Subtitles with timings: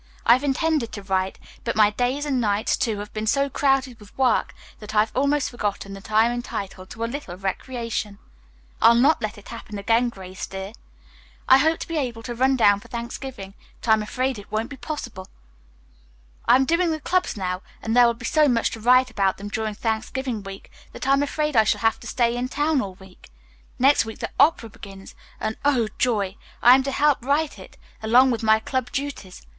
[0.25, 4.17] I've intended to write, but my days and nights, too, have been so crowded with
[4.17, 8.17] work that I have almost forgotten that I am entitled to a little recreation.
[8.81, 10.73] I'll try not to let it happen again, Grace, dear.
[11.47, 14.51] I hoped to be able to run down for Thanksgiving, but I am afraid it
[14.51, 15.27] won't be possible.
[16.47, 19.37] "I am doing the clubs now, and there will be so much to write about
[19.37, 22.81] them during Thanksgiving week that I am afraid I shall have to stay in town
[22.81, 23.29] all week.
[23.77, 26.37] Next week the opera begins, and, oh, joy!
[26.63, 29.45] I am to help write it along with my club duties.